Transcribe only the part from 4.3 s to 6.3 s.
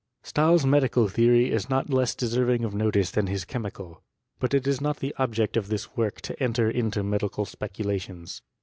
But it is not the object of this work